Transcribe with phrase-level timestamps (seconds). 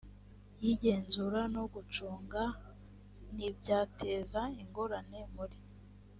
[0.63, 2.43] y igenzura no gucunga
[3.33, 5.57] n ibyateza ingorane muri